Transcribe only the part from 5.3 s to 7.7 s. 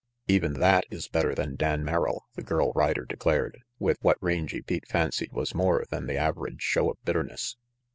was more than the average show of bitterness.